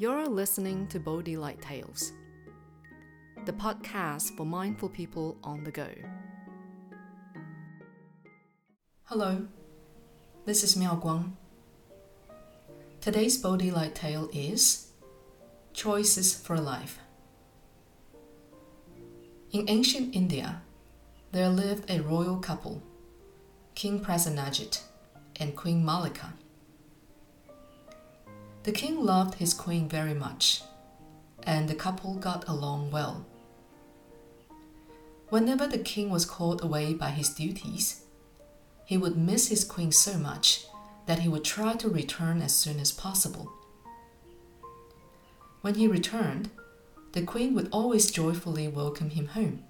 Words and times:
You're 0.00 0.28
listening 0.28 0.86
to 0.88 1.00
Bodhi 1.00 1.36
Light 1.36 1.60
Tales, 1.60 2.12
the 3.46 3.52
podcast 3.52 4.36
for 4.36 4.46
mindful 4.46 4.88
people 4.88 5.36
on 5.42 5.64
the 5.64 5.72
go. 5.72 5.88
Hello, 9.06 9.48
this 10.44 10.62
is 10.62 10.76
Miao 10.76 10.94
Guang. 11.00 11.32
Today's 13.00 13.38
Bodhi 13.38 13.72
Light 13.72 13.96
Tale 13.96 14.30
is 14.32 14.92
Choices 15.72 16.32
for 16.32 16.56
Life. 16.60 17.00
In 19.50 19.68
ancient 19.68 20.14
India, 20.14 20.62
there 21.32 21.48
lived 21.48 21.90
a 21.90 22.02
royal 22.02 22.36
couple, 22.36 22.84
King 23.74 23.98
Prasenajit 23.98 24.80
and 25.40 25.56
Queen 25.56 25.84
Malika. 25.84 26.34
The 28.68 28.74
king 28.74 29.02
loved 29.02 29.36
his 29.36 29.54
queen 29.54 29.88
very 29.88 30.12
much, 30.12 30.60
and 31.44 31.70
the 31.70 31.74
couple 31.74 32.16
got 32.16 32.46
along 32.46 32.90
well. 32.90 33.24
Whenever 35.30 35.66
the 35.66 35.78
king 35.78 36.10
was 36.10 36.26
called 36.26 36.62
away 36.62 36.92
by 36.92 37.08
his 37.08 37.30
duties, 37.30 38.02
he 38.84 38.98
would 38.98 39.16
miss 39.16 39.48
his 39.48 39.64
queen 39.64 39.90
so 39.90 40.18
much 40.18 40.66
that 41.06 41.20
he 41.20 41.30
would 41.30 41.44
try 41.44 41.76
to 41.76 41.88
return 41.88 42.42
as 42.42 42.54
soon 42.54 42.78
as 42.78 42.92
possible. 42.92 43.50
When 45.62 45.76
he 45.76 45.88
returned, 45.88 46.50
the 47.12 47.22
queen 47.22 47.54
would 47.54 47.70
always 47.72 48.10
joyfully 48.10 48.68
welcome 48.68 49.08
him 49.08 49.28
home. 49.28 49.64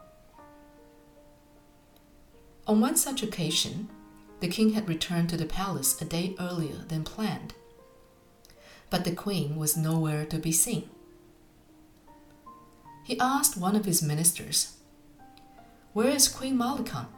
On 2.66 2.80
one 2.80 2.96
such 2.96 3.22
occasion, 3.22 3.90
the 4.40 4.48
king 4.48 4.72
had 4.72 4.88
returned 4.88 5.28
to 5.28 5.36
the 5.36 5.46
palace 5.46 6.02
a 6.02 6.04
day 6.04 6.34
earlier 6.40 6.78
than 6.88 7.04
planned 7.04 7.54
but 8.90 9.04
the 9.04 9.14
queen 9.14 9.56
was 9.56 9.76
nowhere 9.76 10.24
to 10.26 10.38
be 10.38 10.52
seen. 10.52 10.88
He 13.04 13.18
asked 13.18 13.56
one 13.56 13.76
of 13.76 13.84
his 13.84 14.02
ministers, 14.02 14.76
Where 15.92 16.08
is 16.08 16.28
Queen 16.28 16.56
Malika? 16.56 17.08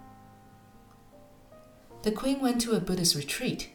The 2.02 2.12
queen 2.12 2.40
went 2.40 2.60
to 2.62 2.72
a 2.72 2.80
Buddhist 2.80 3.14
retreat, 3.14 3.70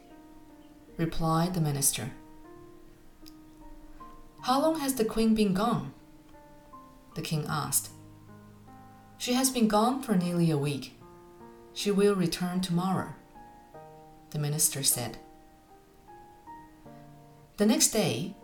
replied 0.97 1.53
the 1.53 1.61
minister. 1.61 2.11
How 4.41 4.61
long 4.61 4.79
has 4.79 4.95
the 4.95 5.05
queen 5.05 5.35
been 5.35 5.53
gone? 5.53 5.93
The 7.15 7.21
king 7.21 7.45
asked. 7.49 7.89
She 9.17 9.33
has 9.33 9.49
been 9.49 9.67
gone 9.67 10.01
for 10.01 10.15
nearly 10.15 10.51
a 10.51 10.57
week. 10.57 10.97
She 11.73 11.91
will 11.91 12.15
return 12.15 12.61
tomorrow, 12.61 13.13
the 14.31 14.39
minister 14.39 14.83
said. 14.83 15.17
The 17.57 17.65
next 17.65 17.91
day, 17.91 18.35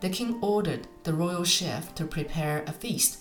the 0.00 0.08
king 0.08 0.38
ordered 0.42 0.88
the 1.04 1.14
royal 1.14 1.44
chef 1.44 1.94
to 1.94 2.04
prepare 2.04 2.64
a 2.66 2.72
feast. 2.72 3.20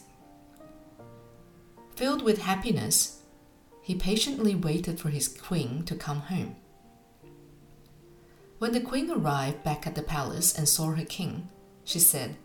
Filled 1.96 2.24
with 2.24 2.42
happiness, 2.42 3.22
he 3.84 3.94
patiently 3.94 4.56
waited 4.56 5.00
for 5.00 5.10
his 5.10 5.28
queen 5.28 5.84
to 5.84 5.96
come 5.96 6.22
home. 6.22 6.56
When 8.58 8.72
the 8.72 8.82
queen 8.82 9.12
arrived 9.12 9.64
back 9.64 9.86
at 9.86 9.94
the 9.94 10.02
palace 10.02 10.58
and 10.58 10.68
saw 10.68 10.88
her 10.92 11.06
king, 11.06 11.50
she 11.84 12.00
said, 12.00 12.38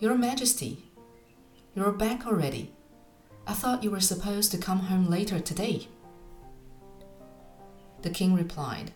Your 0.00 0.16
Majesty, 0.16 0.90
you're 1.74 1.92
back 1.92 2.26
already. 2.26 2.72
I 3.46 3.52
thought 3.52 3.84
you 3.84 3.92
were 3.92 4.00
supposed 4.00 4.50
to 4.50 4.58
come 4.58 4.80
home 4.80 5.08
later 5.08 5.38
today. 5.38 5.86
The 8.02 8.10
king 8.10 8.34
replied, 8.34 8.90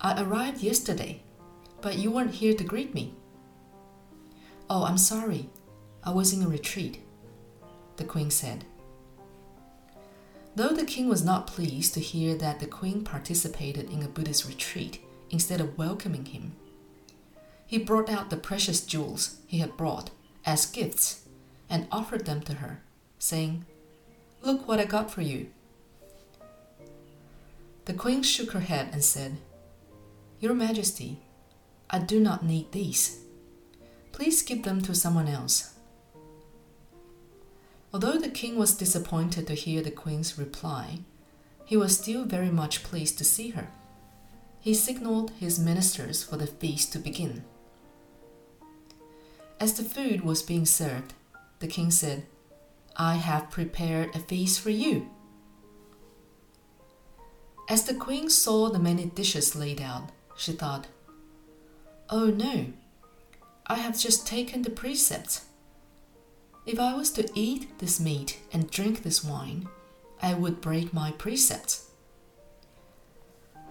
I 0.00 0.22
arrived 0.22 0.62
yesterday 0.62 1.22
but 1.80 1.98
you 1.98 2.10
weren't 2.10 2.34
here 2.34 2.54
to 2.54 2.64
greet 2.64 2.94
me. 2.94 3.14
Oh, 4.70 4.84
I'm 4.84 4.98
sorry. 4.98 5.48
I 6.04 6.10
was 6.10 6.32
in 6.32 6.42
a 6.42 6.48
retreat, 6.48 7.00
the 7.96 8.04
queen 8.04 8.30
said. 8.30 8.64
Though 10.54 10.70
the 10.70 10.84
king 10.84 11.08
was 11.08 11.24
not 11.24 11.46
pleased 11.46 11.94
to 11.94 12.00
hear 12.00 12.34
that 12.36 12.60
the 12.60 12.66
queen 12.66 13.04
participated 13.04 13.90
in 13.90 14.02
a 14.02 14.08
Buddhist 14.08 14.46
retreat 14.46 15.04
instead 15.30 15.60
of 15.60 15.78
welcoming 15.78 16.26
him, 16.26 16.56
he 17.66 17.78
brought 17.78 18.08
out 18.08 18.30
the 18.30 18.36
precious 18.36 18.80
jewels 18.80 19.36
he 19.46 19.58
had 19.58 19.76
brought 19.76 20.10
as 20.44 20.66
gifts 20.66 21.26
and 21.68 21.86
offered 21.92 22.24
them 22.24 22.40
to 22.42 22.54
her, 22.54 22.80
saying, 23.18 23.66
Look 24.42 24.66
what 24.66 24.80
I 24.80 24.84
got 24.84 25.10
for 25.10 25.20
you. 25.20 25.50
The 27.84 27.92
queen 27.94 28.22
shook 28.22 28.52
her 28.52 28.60
head 28.60 28.88
and 28.92 29.04
said, 29.04 29.36
Your 30.40 30.54
Majesty, 30.54 31.20
I 31.90 31.98
do 31.98 32.20
not 32.20 32.44
need 32.44 32.72
these. 32.72 33.20
Please 34.12 34.42
give 34.42 34.64
them 34.64 34.82
to 34.82 34.94
someone 34.94 35.28
else. 35.28 35.74
Although 37.92 38.18
the 38.18 38.28
king 38.28 38.56
was 38.56 38.76
disappointed 38.76 39.46
to 39.46 39.54
hear 39.54 39.80
the 39.80 39.90
queen's 39.90 40.38
reply, 40.38 41.00
he 41.64 41.76
was 41.76 41.96
still 41.96 42.24
very 42.24 42.50
much 42.50 42.82
pleased 42.82 43.16
to 43.18 43.24
see 43.24 43.50
her. 43.50 43.68
He 44.60 44.74
signaled 44.74 45.30
his 45.38 45.58
ministers 45.58 46.22
for 46.22 46.36
the 46.36 46.46
feast 46.46 46.92
to 46.92 46.98
begin. 46.98 47.44
As 49.60 49.74
the 49.74 49.82
food 49.82 50.22
was 50.22 50.42
being 50.42 50.66
served, 50.66 51.14
the 51.60 51.66
king 51.66 51.90
said, 51.90 52.26
I 52.96 53.14
have 53.14 53.50
prepared 53.50 54.14
a 54.14 54.18
feast 54.18 54.60
for 54.60 54.70
you. 54.70 55.08
As 57.68 57.84
the 57.84 57.94
queen 57.94 58.28
saw 58.28 58.68
the 58.68 58.78
many 58.78 59.06
dishes 59.06 59.54
laid 59.54 59.80
out, 59.80 60.10
she 60.36 60.52
thought, 60.52 60.86
Oh 62.10 62.26
no, 62.30 62.72
I 63.66 63.74
have 63.74 63.98
just 63.98 64.26
taken 64.26 64.62
the 64.62 64.70
precepts. 64.70 65.44
If 66.64 66.80
I 66.80 66.94
was 66.94 67.10
to 67.12 67.28
eat 67.34 67.78
this 67.80 68.00
meat 68.00 68.38
and 68.50 68.70
drink 68.70 69.02
this 69.02 69.22
wine, 69.22 69.68
I 70.22 70.32
would 70.32 70.62
break 70.62 70.94
my 70.94 71.10
precepts. 71.12 71.90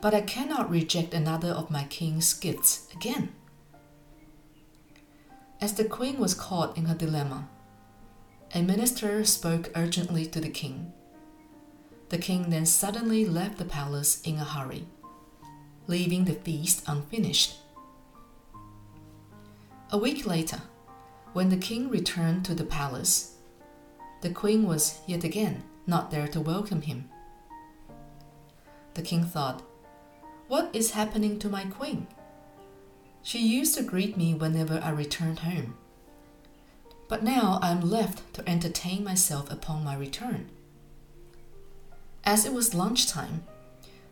But 0.01 0.13
I 0.13 0.21
cannot 0.21 0.69
reject 0.69 1.15
another 1.15 1.49
of 1.49 1.71
my 1.71 1.85
king's 1.85 2.31
gifts 2.35 2.87
again. 2.93 3.33
As 5.59 5.73
the 5.73 5.85
queen 5.85 6.19
was 6.19 6.35
caught 6.35 6.77
in 6.77 6.85
her 6.85 6.95
dilemma, 6.95 7.49
a 8.53 8.61
minister 8.61 9.25
spoke 9.25 9.71
urgently 9.75 10.27
to 10.27 10.39
the 10.39 10.49
king. 10.49 10.93
The 12.09 12.19
king 12.19 12.51
then 12.51 12.67
suddenly 12.67 13.25
left 13.25 13.57
the 13.57 13.65
palace 13.65 14.21
in 14.21 14.35
a 14.35 14.43
hurry, 14.43 14.85
leaving 15.87 16.25
the 16.25 16.33
feast 16.33 16.83
unfinished. 16.85 17.55
A 19.89 19.97
week 19.97 20.25
later, 20.25 20.61
when 21.31 21.47
the 21.47 21.55
king 21.55 21.89
returned 21.89 22.43
to 22.43 22.53
the 22.53 22.65
palace, 22.65 23.35
the 24.19 24.29
queen 24.29 24.67
was 24.67 24.99
yet 25.07 25.23
again 25.23 25.63
not 25.85 26.11
there 26.11 26.27
to 26.27 26.41
welcome 26.41 26.81
him. 26.81 27.09
The 28.95 29.01
king 29.01 29.23
thought, 29.23 29.63
What 30.49 30.69
is 30.73 30.91
happening 30.91 31.39
to 31.39 31.47
my 31.47 31.63
queen? 31.63 32.07
She 33.23 33.39
used 33.39 33.75
to 33.75 33.83
greet 33.83 34.17
me 34.17 34.33
whenever 34.33 34.81
I 34.83 34.89
returned 34.89 35.39
home. 35.39 35.75
But 37.07 37.23
now 37.23 37.57
I 37.61 37.71
am 37.71 37.79
left 37.79 38.33
to 38.33 38.49
entertain 38.49 39.05
myself 39.05 39.49
upon 39.49 39.85
my 39.85 39.95
return. 39.95 40.49
As 42.25 42.45
it 42.45 42.51
was 42.51 42.73
lunchtime, 42.73 43.45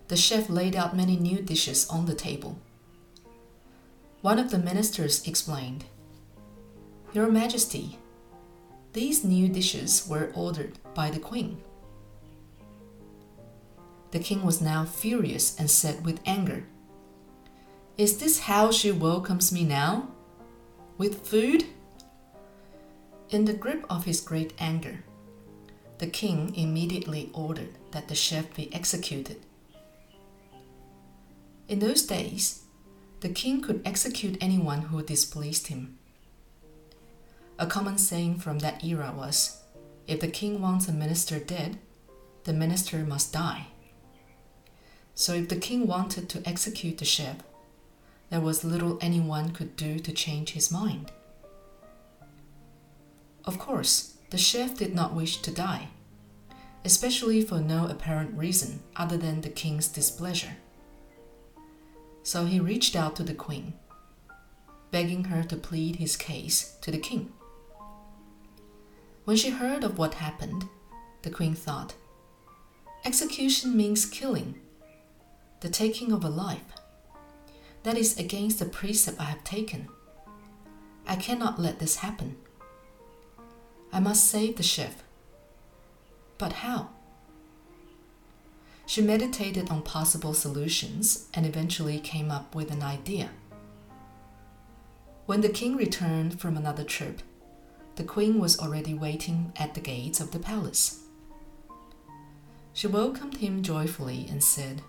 the 0.07 0.15
chef 0.15 0.49
laid 0.49 0.73
out 0.73 0.95
many 0.95 1.17
new 1.17 1.41
dishes 1.41 1.85
on 1.89 2.05
the 2.05 2.15
table. 2.15 2.59
One 4.25 4.39
of 4.39 4.49
the 4.49 4.57
ministers 4.57 5.27
explained, 5.27 5.85
Your 7.13 7.29
Majesty, 7.29 7.99
these 8.93 9.23
new 9.23 9.47
dishes 9.47 10.07
were 10.09 10.31
ordered 10.33 10.79
by 10.95 11.11
the 11.11 11.19
Queen. 11.19 11.61
The 14.09 14.17
king 14.17 14.41
was 14.41 14.61
now 14.61 14.83
furious 14.83 15.55
and 15.59 15.69
said 15.69 16.03
with 16.03 16.21
anger, 16.25 16.65
Is 17.99 18.17
this 18.17 18.39
how 18.39 18.71
she 18.71 18.91
welcomes 18.91 19.51
me 19.51 19.63
now? 19.63 20.07
With 20.97 21.27
food? 21.27 21.65
In 23.29 23.45
the 23.45 23.53
grip 23.53 23.85
of 23.91 24.05
his 24.05 24.21
great 24.21 24.53
anger, 24.57 25.03
the 25.99 26.07
king 26.07 26.55
immediately 26.55 27.29
ordered 27.31 27.77
that 27.91 28.07
the 28.07 28.15
chef 28.15 28.55
be 28.55 28.73
executed. 28.73 29.37
In 31.67 31.77
those 31.77 32.01
days, 32.01 32.64
the 33.25 33.33
king 33.33 33.59
could 33.59 33.81
execute 33.83 34.37
anyone 34.39 34.81
who 34.81 35.01
displeased 35.01 35.65
him. 35.65 35.97
A 37.57 37.65
common 37.65 37.97
saying 37.97 38.37
from 38.37 38.59
that 38.59 38.83
era 38.83 39.11
was 39.17 39.63
if 40.05 40.19
the 40.19 40.27
king 40.27 40.61
wants 40.61 40.87
a 40.87 40.93
minister 40.93 41.39
dead, 41.39 41.79
the 42.43 42.53
minister 42.53 42.99
must 42.99 43.33
die. 43.33 43.65
So 45.15 45.33
if 45.33 45.49
the 45.49 45.55
king 45.55 45.87
wanted 45.87 46.29
to 46.29 46.47
execute 46.47 46.99
the 46.99 47.05
chef, 47.05 47.37
there 48.29 48.41
was 48.41 48.63
little 48.63 48.99
anyone 49.01 49.53
could 49.53 49.75
do 49.75 49.97
to 49.97 50.11
change 50.11 50.51
his 50.51 50.71
mind. 50.71 51.11
Of 53.43 53.57
course, 53.57 54.17
the 54.29 54.37
chef 54.37 54.77
did 54.77 54.93
not 54.93 55.15
wish 55.15 55.37
to 55.41 55.49
die, 55.49 55.87
especially 56.83 57.41
for 57.41 57.59
no 57.59 57.87
apparent 57.87 58.37
reason 58.37 58.83
other 58.95 59.17
than 59.17 59.41
the 59.41 59.49
king's 59.49 59.87
displeasure 59.87 60.57
so 62.25 62.45
he 62.45 62.59
reached 62.59 62.95
out 62.95 63.15
to 63.15 63.21
the 63.21 63.35
queen, 63.35 63.73
begging 64.89 65.25
her 65.25 65.43
to 65.43 65.55
plead 65.55 65.97
his 65.97 66.17
case 66.17 66.75
to 66.81 66.89
the 66.89 66.97
king. 66.97 67.31
When 69.25 69.37
she 69.37 69.51
heard 69.51 69.83
of 69.83 69.99
what 69.99 70.15
happened, 70.15 70.67
the 71.21 71.29
queen 71.29 71.53
thought, 71.53 71.93
Execution 73.05 73.77
means 73.77 74.07
killing, 74.07 74.55
the 75.59 75.69
taking 75.69 76.11
of 76.11 76.23
a 76.23 76.29
life. 76.29 76.65
That 77.83 77.95
is 77.95 78.17
against 78.17 78.57
the 78.57 78.65
precept 78.65 79.21
I 79.21 79.25
have 79.25 79.43
taken. 79.43 79.87
I 81.05 81.17
cannot 81.17 81.59
let 81.59 81.77
this 81.77 81.97
happen. 81.97 82.37
I 83.93 83.99
must 83.99 84.25
save 84.27 84.55
the 84.55 84.63
chef. 84.63 85.03
But 86.39 86.53
how? 86.53 86.89
She 88.85 89.01
meditated 89.01 89.69
on 89.71 89.81
possible 89.81 90.33
solutions 90.33 91.27
and 91.33 91.45
eventually 91.45 91.99
came 91.99 92.29
up 92.29 92.53
with 92.53 92.71
an 92.71 92.83
idea. 92.83 93.31
When 95.25 95.41
the 95.41 95.49
king 95.49 95.75
returned 95.75 96.39
from 96.39 96.55
another 96.55 96.83
trip, 96.83 97.21
the 97.95 98.03
queen 98.03 98.39
was 98.39 98.59
already 98.59 98.93
waiting 98.93 99.53
at 99.55 99.73
the 99.73 99.81
gates 99.81 100.19
of 100.19 100.31
the 100.31 100.39
palace. 100.39 101.01
She 102.73 102.87
welcomed 102.87 103.37
him 103.37 103.63
joyfully 103.63 104.27
and 104.29 104.43
said, 104.43 104.81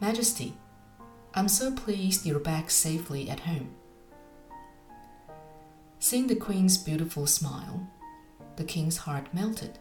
Majesty, 0.00 0.54
I'm 1.34 1.48
so 1.48 1.72
pleased 1.72 2.24
you're 2.24 2.38
back 2.38 2.70
safely 2.70 3.28
at 3.28 3.40
home. 3.40 3.74
Seeing 5.98 6.26
the 6.26 6.36
queen's 6.36 6.78
beautiful 6.78 7.26
smile, 7.26 7.88
the 8.56 8.64
king's 8.64 8.98
heart 8.98 9.32
melted. 9.34 9.78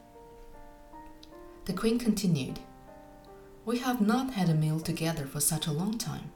The 1.65 1.73
queen 1.73 1.99
continued, 1.99 2.59
we 3.69 3.77
have 3.77 4.01
not 4.01 4.31
had 4.31 4.49
a 4.49 4.55
meal 4.55 4.79
together 4.79 5.27
for 5.27 5.39
such 5.39 5.67
a 5.67 5.71
long 5.71 5.95
time. 5.95 6.31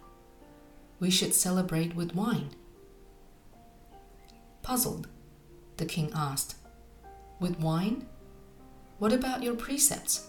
We 0.99 1.09
should 1.09 1.33
celebrate 1.33 1.95
with 1.95 2.13
wine. 2.13 2.51
Puzzled, 4.61 5.07
the 5.77 5.87
king 5.87 6.11
asked, 6.13 6.57
With 7.39 7.59
wine? 7.59 8.05
What 8.99 9.11
about 9.11 9.41
your 9.41 9.55
precepts? 9.55 10.27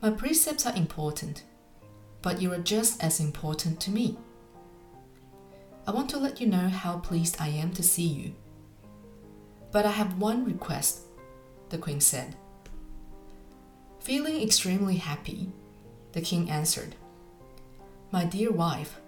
My 0.00 0.10
precepts 0.10 0.64
are 0.64 0.76
important, 0.76 1.42
but 2.22 2.40
you 2.40 2.52
are 2.52 2.58
just 2.58 3.02
as 3.02 3.18
important 3.18 3.80
to 3.80 3.90
me. 3.90 4.16
I 5.88 5.90
want 5.90 6.08
to 6.10 6.18
let 6.18 6.40
you 6.40 6.46
know 6.46 6.68
how 6.68 6.98
pleased 6.98 7.36
I 7.40 7.48
am 7.48 7.72
to 7.72 7.82
see 7.82 8.06
you. 8.06 8.32
But 9.72 9.86
I 9.86 9.90
have 9.90 10.20
one 10.20 10.44
request, 10.44 11.00
the 11.68 11.78
queen 11.78 12.00
said. 12.00 12.36
Feeling 14.00 14.40
extremely 14.40 14.96
happy, 14.96 15.52
the 16.12 16.22
king 16.22 16.48
answered, 16.48 16.96
My 18.10 18.24
dear 18.24 18.50
wife, 18.50 18.98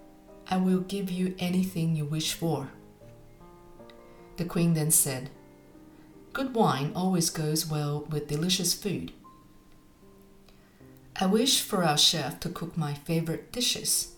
I 0.47 0.57
will 0.57 0.81
give 0.81 1.09
you 1.09 1.35
anything 1.39 1.95
you 1.95 2.05
wish 2.05 2.33
for. 2.33 2.69
The 4.37 4.45
queen 4.45 4.75
then 4.75 4.91
said, 4.91 5.31
Good 6.31 6.53
wine 6.53 6.91
always 6.95 7.31
goes 7.31 7.65
well 7.65 8.05
with 8.09 8.27
delicious 8.27 8.75
food. 8.75 9.11
I 11.19 11.25
wish 11.25 11.61
for 11.61 11.83
our 11.83 11.97
chef 11.97 12.39
to 12.41 12.49
cook 12.49 12.77
my 12.77 12.93
favorite 12.93 13.51
dishes. 13.51 14.15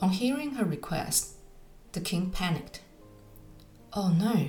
On 0.00 0.10
hearing 0.10 0.52
her 0.52 0.64
request, 0.64 1.34
the 1.92 2.00
king 2.00 2.30
panicked. 2.30 2.80
Oh 3.92 4.10
no, 4.10 4.48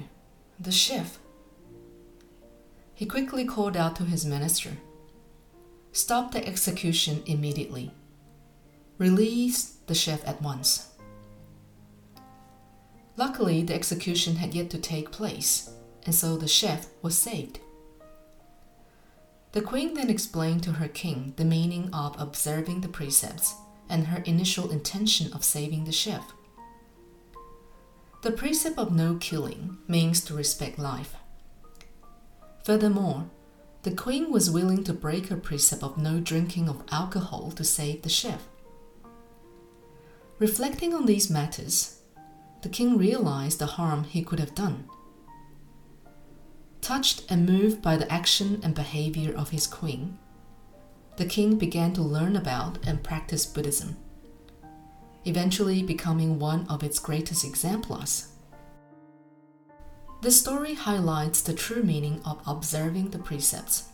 the 0.60 0.72
chef. 0.72 1.18
He 2.94 3.06
quickly 3.06 3.46
called 3.46 3.76
out 3.76 3.96
to 3.98 4.04
his 4.04 4.26
minister 4.26 4.78
Stop 5.92 6.32
the 6.32 6.46
execution 6.48 7.22
immediately. 7.28 7.92
Release 8.98 9.78
the 9.86 9.94
chef 9.94 10.28
at 10.28 10.42
once. 10.42 10.90
Luckily, 13.16 13.62
the 13.62 13.76
execution 13.76 14.38
had 14.38 14.56
yet 14.56 14.72
to 14.72 14.80
take 14.80 15.12
place, 15.12 15.72
and 16.06 16.16
so 16.16 16.36
the 16.36 16.48
chef 16.48 16.88
was 17.04 17.16
saved. 17.16 17.60
The 19.52 19.62
queen 19.62 19.94
then 19.94 20.10
explained 20.10 20.64
to 20.64 20.74
her 20.74 20.88
king 20.88 21.34
the 21.38 21.46
meaning 21.46 21.94
of 21.94 22.20
observing 22.20 22.82
the 22.82 22.88
precepts 22.88 23.54
and 23.88 24.08
her 24.08 24.24
initial 24.24 24.72
intention 24.72 25.32
of 25.32 25.44
saving 25.44 25.84
the 25.84 25.92
chef. 25.92 26.34
The 28.24 28.32
precept 28.32 28.80
of 28.80 28.92
no 28.92 29.16
killing 29.20 29.78
means 29.88 30.22
to 30.26 30.34
respect 30.34 30.80
life. 30.80 31.16
Furthermore, 32.64 33.30
the 33.84 33.92
queen 33.92 34.32
was 34.32 34.50
willing 34.50 34.84
to 34.86 34.94
break 34.94 35.28
her 35.28 35.36
precept 35.36 35.84
of 35.84 35.98
no 35.98 36.20
drinking 36.20 36.70
of 36.70 36.84
alcohol 36.92 37.52
to 37.52 37.64
save 37.64 38.02
the 38.02 38.10
chef. 38.10 38.48
Reflecting 40.40 40.94
on 40.94 41.06
these 41.06 41.30
matters, 41.30 42.00
the 42.62 42.70
king 42.70 42.98
realized 42.98 43.60
the 43.60 43.66
harm 43.66 44.06
he 44.06 44.24
could 44.24 44.40
have 44.40 44.56
done. 44.56 44.88
Touched 46.80 47.30
and 47.30 47.46
moved 47.46 47.82
by 47.82 47.98
the 47.98 48.12
action 48.12 48.62
and 48.64 48.74
behavior 48.74 49.34
of 49.36 49.50
his 49.50 49.68
queen, 49.68 50.18
the 51.18 51.26
king 51.26 51.58
began 51.58 51.94
to 51.94 52.02
learn 52.02 52.36
about 52.36 52.80
and 52.88 53.04
practice 53.04 53.46
Buddhism, 53.46 53.98
eventually 55.26 55.84
becoming 55.84 56.40
one 56.40 56.66
of 56.68 56.84
its 56.84 57.00
greatest 57.00 57.46
exemplars. 57.46 58.33
The 60.24 60.32
story 60.32 60.74
highlights 60.74 61.42
the 61.42 61.54
true 61.54 61.84
meaning 61.84 62.22
of 62.24 62.40
observing 62.48 63.10
the 63.10 63.20
precepts, 63.20 63.90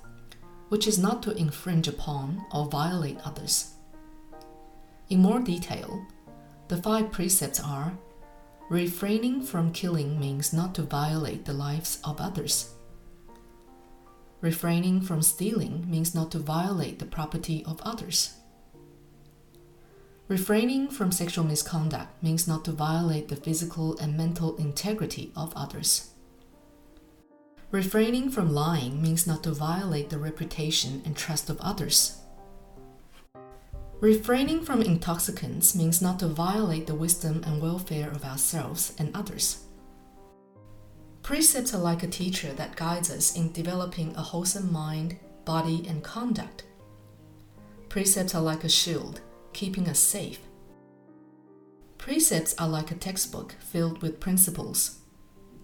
which 0.67 0.85
is 0.85 0.99
not 0.99 1.23
to 1.23 1.35
infringe 1.35 1.87
upon 1.87 2.45
or 2.53 2.67
violate 2.67 3.17
others. 3.25 3.73
In 5.09 5.23
more 5.23 5.39
detail, 5.39 6.05
the 6.67 6.77
five 6.77 7.11
precepts 7.11 7.59
are 7.59 7.97
refraining 8.69 9.41
from 9.41 9.73
killing 9.73 10.19
means 10.19 10.53
not 10.53 10.75
to 10.75 10.83
violate 10.83 11.45
the 11.45 11.53
lives 11.53 11.97
of 12.03 12.21
others. 12.21 12.75
Refraining 14.39 15.01
from 15.01 15.23
stealing 15.23 15.89
means 15.89 16.13
not 16.13 16.29
to 16.33 16.37
violate 16.37 16.99
the 16.99 17.07
property 17.07 17.65
of 17.65 17.81
others. 17.81 18.35
Refraining 20.27 20.89
from 20.89 21.11
sexual 21.11 21.43
misconduct 21.43 22.21
means 22.21 22.47
not 22.47 22.63
to 22.65 22.71
violate 22.71 23.29
the 23.29 23.35
physical 23.35 23.97
and 23.97 24.15
mental 24.15 24.55
integrity 24.57 25.31
of 25.35 25.51
others. 25.55 26.11
Refraining 27.71 28.31
from 28.31 28.51
lying 28.51 28.99
means 28.99 29.27
not 29.27 29.43
to 29.43 29.51
violate 29.51 30.09
the 30.09 30.17
reputation 30.17 31.03
and 31.05 31.15
trust 31.15 31.51
of 31.51 31.61
others. 31.61 32.17
Refraining 33.99 34.63
from 34.63 34.81
intoxicants 34.81 35.75
means 35.75 36.01
not 36.01 36.17
to 36.19 36.27
violate 36.27 36.87
the 36.87 36.95
wisdom 36.95 37.43
and 37.45 37.61
welfare 37.61 38.09
of 38.09 38.25
ourselves 38.25 38.95
and 38.97 39.15
others. 39.15 39.65
Precepts 41.21 41.75
are 41.75 41.81
like 41.81 42.01
a 42.01 42.07
teacher 42.07 42.53
that 42.53 42.75
guides 42.75 43.11
us 43.11 43.35
in 43.35 43.51
developing 43.51 44.15
a 44.15 44.21
wholesome 44.21 44.73
mind, 44.73 45.17
body, 45.45 45.85
and 45.87 46.03
conduct. 46.03 46.63
Precepts 47.87 48.33
are 48.33 48.41
like 48.41 48.63
a 48.63 48.69
shield, 48.69 49.21
keeping 49.53 49.87
us 49.87 49.99
safe. 49.99 50.39
Precepts 51.99 52.55
are 52.57 52.67
like 52.67 52.89
a 52.89 52.95
textbook 52.95 53.55
filled 53.59 54.01
with 54.01 54.19
principles, 54.19 55.01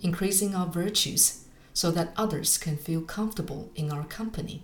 increasing 0.02 0.54
our 0.54 0.68
virtues 0.68 1.45
so 1.76 1.92
that 1.92 2.14
others 2.16 2.58
can 2.58 2.78
feel 2.78 3.02
comfortable 3.02 3.70
in 3.76 3.92
our 3.92 4.06
company. 4.06 4.64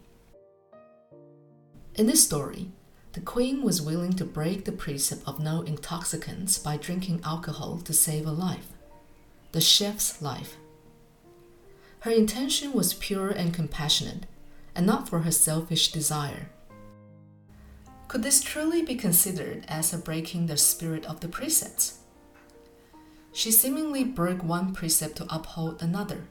In 1.93 2.07
this 2.07 2.23
story, 2.23 2.71
the 3.11 3.19
queen 3.19 3.61
was 3.61 3.81
willing 3.81 4.13
to 4.13 4.23
break 4.23 4.63
the 4.63 4.71
precept 4.71 5.21
of 5.27 5.37
no 5.37 5.61
intoxicants 5.61 6.57
by 6.57 6.77
drinking 6.77 7.19
alcohol 7.25 7.79
to 7.79 7.91
save 7.91 8.25
a 8.25 8.31
life, 8.31 8.69
the 9.51 9.59
chef's 9.59 10.21
life. 10.21 10.55
Her 11.99 12.11
intention 12.11 12.71
was 12.71 12.93
pure 12.93 13.29
and 13.29 13.53
compassionate, 13.53 14.25
and 14.73 14.85
not 14.85 15.09
for 15.09 15.19
her 15.19 15.31
selfish 15.31 15.91
desire. 15.91 16.49
Could 18.07 18.23
this 18.23 18.41
truly 18.41 18.83
be 18.83 18.95
considered 18.95 19.65
as 19.67 19.93
a 19.93 19.97
breaking 19.97 20.47
the 20.47 20.55
spirit 20.55 21.05
of 21.05 21.19
the 21.19 21.27
precepts? 21.27 21.99
She 23.33 23.51
seemingly 23.51 24.05
broke 24.05 24.41
one 24.41 24.73
precept 24.73 25.17
to 25.17 25.27
uphold 25.29 25.81
another 25.81 26.29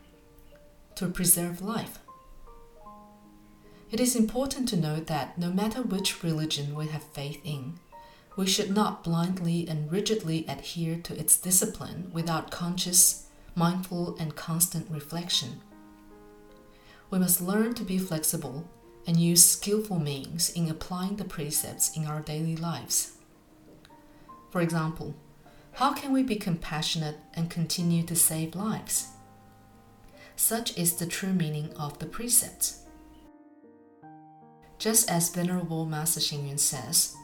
to 1.01 1.09
preserve 1.09 1.63
life. 1.63 1.99
It 3.91 4.01
is 4.01 4.15
important 4.15 4.69
to 4.69 4.77
note 4.77 5.07
that 5.07 5.39
no 5.39 5.51
matter 5.51 5.81
which 5.81 6.23
religion 6.23 6.75
we 6.75 6.89
have 6.89 7.03
faith 7.03 7.41
in, 7.43 7.81
we 8.37 8.47
should 8.47 8.71
not 8.71 9.03
blindly 9.03 9.67
and 9.67 9.91
rigidly 9.91 10.45
adhere 10.47 10.97
to 11.05 11.19
its 11.19 11.39
discipline 11.39 12.11
without 12.13 12.51
conscious, 12.51 13.29
mindful, 13.55 14.15
and 14.21 14.37
constant 14.37 14.91
reflection. 14.91 15.63
We 17.09 17.19
must 17.19 17.41
learn 17.41 17.73
to 17.75 17.83
be 17.83 17.97
flexible 17.97 18.69
and 19.07 19.17
use 19.17 19.43
skillful 19.43 19.99
means 19.99 20.51
in 20.51 20.69
applying 20.69 21.17
the 21.17 21.25
precepts 21.25 21.97
in 21.97 22.05
our 22.05 22.21
daily 22.21 22.57
lives. 22.57 23.13
For 24.51 24.61
example, 24.61 25.15
how 25.73 25.95
can 25.95 26.13
we 26.13 26.23
be 26.23 26.37
compassionate 26.37 27.17
and 27.33 27.49
continue 27.49 28.03
to 28.03 28.15
save 28.15 28.55
lives? 28.55 29.07
Such 30.41 30.77
is 30.79 30.95
the 30.95 31.07
true 31.07 31.35
meaning 31.35 31.71
of 31.75 31.99
the 31.99 32.07
precepts. 32.07 32.81
Just 34.79 35.11
as 35.11 35.29
Venerable 35.29 35.85
Master 35.85 36.19
Xingyun 36.19 36.59
says, 36.59 37.15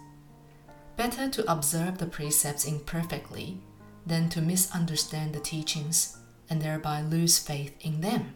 Better 0.99 1.31
to 1.31 1.51
observe 1.51 1.97
the 1.97 2.07
precepts 2.07 2.67
imperfectly 2.67 3.59
than 4.05 4.29
to 4.29 4.43
misunderstand 4.43 5.33
the 5.35 5.41
teachings 5.41 6.19
and 6.51 6.61
thereby 6.61 7.01
lose 7.01 7.39
faith 7.39 7.75
in 7.81 8.03
them. 8.03 8.35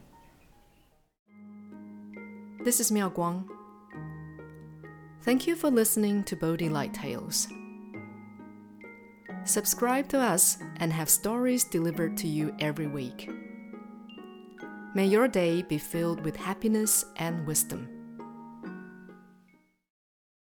This 2.64 2.80
is 2.80 2.90
Miao 2.90 3.10
Guang. 3.10 3.46
Thank 5.22 5.46
you 5.46 5.56
for 5.56 5.70
listening 5.70 6.24
to 6.24 6.36
Bodhi 6.36 6.70
Light 6.70 6.94
Tales. 6.94 7.48
Subscribe 9.44 10.08
to 10.08 10.18
us 10.18 10.56
and 10.78 10.90
have 10.90 11.10
stories 11.10 11.64
delivered 11.64 12.16
to 12.16 12.26
you 12.26 12.56
every 12.58 12.86
week. 12.86 13.30
May 14.92 15.06
your 15.06 15.28
day 15.28 15.62
be 15.62 15.78
filled 15.78 16.24
with 16.24 16.34
happiness 16.34 17.04
and 17.16 17.46
wisdom. 17.46 17.99